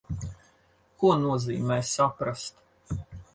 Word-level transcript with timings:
Ko 1.03 1.11
nozīmē 1.25 1.77
saprast? 1.91 2.59